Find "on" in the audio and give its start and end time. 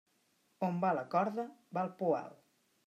0.69-0.81